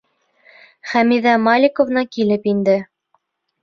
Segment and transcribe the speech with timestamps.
[0.93, 2.83] Хәмиҙә Маликовна килеп инде.